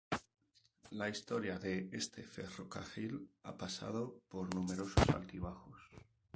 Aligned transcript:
La 0.89 1.09
historia 1.09 1.59
de 1.59 1.87
este 1.91 2.23
ferrocarril 2.23 3.29
ha 3.43 3.55
pasado 3.55 4.19
por 4.29 4.51
numerosos 4.55 5.07
altibajos. 5.13 5.77